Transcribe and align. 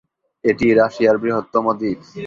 এটি 0.43 0.67
রাশিয়ার 0.79 1.17
বৃহত্তম 1.23 1.65
দ্বীপ। 1.79 1.99